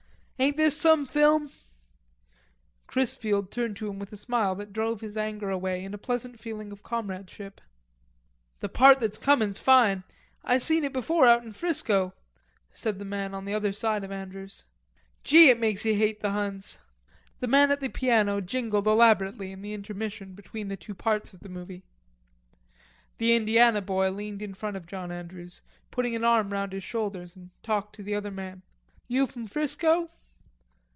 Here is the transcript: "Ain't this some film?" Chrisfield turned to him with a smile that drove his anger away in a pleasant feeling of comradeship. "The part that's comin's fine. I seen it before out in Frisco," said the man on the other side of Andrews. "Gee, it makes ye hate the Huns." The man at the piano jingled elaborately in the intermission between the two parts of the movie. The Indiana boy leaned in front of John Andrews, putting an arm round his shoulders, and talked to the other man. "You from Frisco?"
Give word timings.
"Ain't 0.43 0.57
this 0.57 0.75
some 0.75 1.05
film?" 1.05 1.51
Chrisfield 2.87 3.51
turned 3.51 3.77
to 3.77 3.87
him 3.87 3.99
with 3.99 4.11
a 4.11 4.17
smile 4.17 4.55
that 4.55 4.73
drove 4.73 4.99
his 5.01 5.15
anger 5.15 5.51
away 5.51 5.83
in 5.85 5.93
a 5.93 5.99
pleasant 5.99 6.39
feeling 6.39 6.71
of 6.71 6.81
comradeship. 6.81 7.61
"The 8.59 8.67
part 8.67 8.99
that's 8.99 9.19
comin's 9.19 9.59
fine. 9.59 10.03
I 10.43 10.57
seen 10.57 10.83
it 10.83 10.93
before 10.93 11.27
out 11.27 11.43
in 11.43 11.51
Frisco," 11.51 12.15
said 12.71 12.97
the 12.97 13.05
man 13.05 13.35
on 13.35 13.45
the 13.45 13.53
other 13.53 13.71
side 13.71 14.03
of 14.03 14.11
Andrews. 14.11 14.65
"Gee, 15.23 15.51
it 15.51 15.59
makes 15.59 15.85
ye 15.85 15.93
hate 15.93 16.21
the 16.21 16.31
Huns." 16.31 16.79
The 17.39 17.45
man 17.45 17.69
at 17.69 17.79
the 17.79 17.89
piano 17.89 18.41
jingled 18.41 18.87
elaborately 18.87 19.51
in 19.51 19.61
the 19.61 19.73
intermission 19.75 20.33
between 20.33 20.69
the 20.69 20.75
two 20.75 20.95
parts 20.95 21.33
of 21.33 21.41
the 21.41 21.49
movie. 21.49 21.83
The 23.19 23.35
Indiana 23.35 23.79
boy 23.79 24.09
leaned 24.09 24.41
in 24.41 24.55
front 24.55 24.75
of 24.75 24.87
John 24.87 25.11
Andrews, 25.11 25.61
putting 25.91 26.15
an 26.15 26.23
arm 26.23 26.51
round 26.51 26.71
his 26.73 26.83
shoulders, 26.83 27.35
and 27.35 27.51
talked 27.61 27.93
to 27.97 28.01
the 28.01 28.15
other 28.15 28.31
man. 28.31 28.63
"You 29.07 29.27
from 29.27 29.45
Frisco?" 29.45 30.09